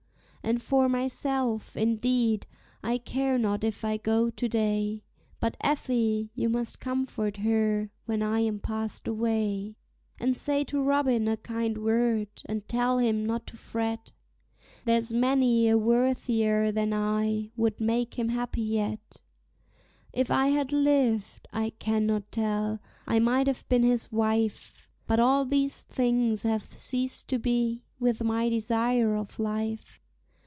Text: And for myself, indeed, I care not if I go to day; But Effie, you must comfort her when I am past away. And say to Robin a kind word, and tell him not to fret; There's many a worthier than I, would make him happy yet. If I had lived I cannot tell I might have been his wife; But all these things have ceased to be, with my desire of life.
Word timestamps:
And 0.43 0.59
for 0.59 0.89
myself, 0.89 1.77
indeed, 1.77 2.47
I 2.83 2.97
care 2.97 3.37
not 3.37 3.63
if 3.63 3.85
I 3.85 3.97
go 3.97 4.31
to 4.31 4.49
day; 4.49 5.03
But 5.39 5.55
Effie, 5.61 6.31
you 6.33 6.49
must 6.49 6.79
comfort 6.79 7.37
her 7.37 7.91
when 8.05 8.23
I 8.23 8.39
am 8.39 8.59
past 8.59 9.07
away. 9.07 9.75
And 10.19 10.35
say 10.35 10.63
to 10.65 10.81
Robin 10.81 11.27
a 11.27 11.37
kind 11.37 11.77
word, 11.77 12.27
and 12.47 12.67
tell 12.67 12.97
him 12.97 13.23
not 13.23 13.45
to 13.47 13.55
fret; 13.55 14.13
There's 14.83 15.13
many 15.13 15.69
a 15.69 15.77
worthier 15.77 16.71
than 16.71 16.91
I, 16.91 17.51
would 17.55 17.79
make 17.79 18.17
him 18.17 18.29
happy 18.29 18.63
yet. 18.63 19.21
If 20.11 20.31
I 20.31 20.47
had 20.47 20.71
lived 20.71 21.47
I 21.53 21.69
cannot 21.77 22.31
tell 22.31 22.79
I 23.05 23.19
might 23.19 23.45
have 23.45 23.69
been 23.69 23.83
his 23.83 24.11
wife; 24.11 24.89
But 25.05 25.19
all 25.19 25.45
these 25.45 25.83
things 25.83 26.41
have 26.43 26.75
ceased 26.77 27.29
to 27.29 27.37
be, 27.37 27.83
with 27.99 28.23
my 28.23 28.49
desire 28.49 29.15
of 29.15 29.37
life. 29.37 29.99